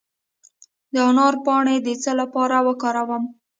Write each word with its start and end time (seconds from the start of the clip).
د 0.93 0.95
انار 1.09 1.35
پاڼې 1.45 1.75
د 1.85 1.89
څه 2.03 2.11
لپاره 2.21 2.57
وکاروم؟ 2.67 3.23